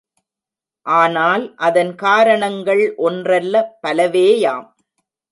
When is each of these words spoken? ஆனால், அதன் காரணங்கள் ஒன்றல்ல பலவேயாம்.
ஆனால், 0.85 1.43
அதன் 1.55 1.95
காரணங்கள் 1.95 2.93
ஒன்றல்ல 2.97 3.79
பலவேயாம். 3.87 4.67